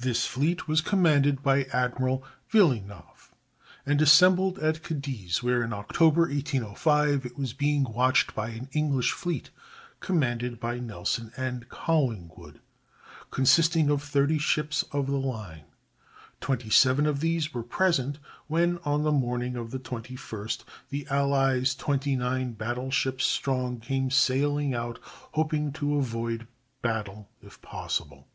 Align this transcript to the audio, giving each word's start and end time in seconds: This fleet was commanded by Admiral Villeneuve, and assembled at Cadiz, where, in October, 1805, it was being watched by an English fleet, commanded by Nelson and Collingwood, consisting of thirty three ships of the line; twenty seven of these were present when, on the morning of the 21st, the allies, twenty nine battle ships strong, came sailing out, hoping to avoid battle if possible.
This 0.00 0.26
fleet 0.26 0.66
was 0.66 0.80
commanded 0.80 1.44
by 1.44 1.62
Admiral 1.72 2.24
Villeneuve, 2.48 3.30
and 3.86 4.02
assembled 4.02 4.58
at 4.58 4.82
Cadiz, 4.82 5.44
where, 5.44 5.62
in 5.62 5.72
October, 5.72 6.22
1805, 6.22 7.24
it 7.24 7.38
was 7.38 7.52
being 7.52 7.84
watched 7.84 8.34
by 8.34 8.48
an 8.48 8.68
English 8.72 9.12
fleet, 9.12 9.50
commanded 10.00 10.58
by 10.58 10.80
Nelson 10.80 11.30
and 11.36 11.68
Collingwood, 11.68 12.58
consisting 13.30 13.90
of 13.90 14.02
thirty 14.02 14.38
three 14.38 14.38
ships 14.40 14.82
of 14.90 15.06
the 15.06 15.18
line; 15.20 15.66
twenty 16.40 16.68
seven 16.68 17.06
of 17.06 17.20
these 17.20 17.54
were 17.54 17.62
present 17.62 18.18
when, 18.48 18.78
on 18.84 19.04
the 19.04 19.12
morning 19.12 19.54
of 19.54 19.70
the 19.70 19.78
21st, 19.78 20.64
the 20.88 21.06
allies, 21.08 21.76
twenty 21.76 22.16
nine 22.16 22.54
battle 22.54 22.90
ships 22.90 23.24
strong, 23.24 23.78
came 23.78 24.10
sailing 24.10 24.74
out, 24.74 24.98
hoping 25.04 25.70
to 25.70 25.94
avoid 25.96 26.48
battle 26.82 27.28
if 27.40 27.62
possible. 27.62 28.26